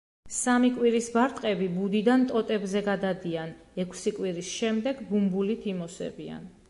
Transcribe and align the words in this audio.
სამი 0.35 0.69
კვირის 0.77 1.09
ბარტყები 1.17 1.67
ბუდიდან 1.75 2.25
ტოტებზე 2.31 2.83
გადადიან, 2.89 3.51
ექვსი 3.85 4.15
კვირის 4.21 4.51
შემდეგ 4.55 5.05
ბუმბულით 5.13 5.73
იმოსებიან. 5.75 6.55